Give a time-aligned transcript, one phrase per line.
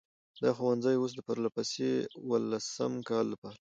[0.43, 1.89] دا ښوونځی اوس د پرلهپسې
[2.21, 3.57] اوولسم کال لپاره،